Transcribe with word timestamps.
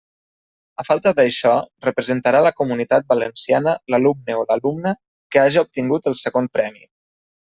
A 0.83 0.83
falta 0.85 1.11
d'això, 1.17 1.51
representarà 1.87 2.39
la 2.47 2.53
Comunitat 2.61 3.05
Valenciana 3.13 3.73
l'alumne 3.95 4.39
o 4.39 4.47
l'alumna 4.47 4.95
que 5.37 5.43
haja 5.47 5.65
obtingut 5.69 6.09
el 6.13 6.17
segon 6.27 6.49
premi. 6.59 6.83